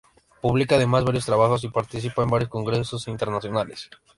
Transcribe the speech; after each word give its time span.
Publica 0.41 0.73
además 0.77 1.03
varios 1.05 1.27
trabajos 1.27 1.63
y 1.63 1.67
participa 1.69 2.23
en 2.23 2.31
varios 2.31 2.49
congresos 2.49 3.07
internacionales. 3.07 3.87